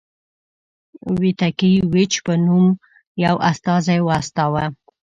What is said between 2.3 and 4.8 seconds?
نوم یو استازی واستاوه.